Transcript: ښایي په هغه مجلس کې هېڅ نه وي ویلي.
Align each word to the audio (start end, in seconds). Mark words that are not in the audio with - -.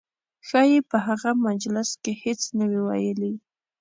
ښایي 0.47 0.79
په 0.89 0.97
هغه 1.07 1.29
مجلس 1.47 1.89
کې 2.03 2.11
هېڅ 2.23 2.41
نه 2.57 2.65
وي 2.69 2.81
ویلي. 2.87 3.33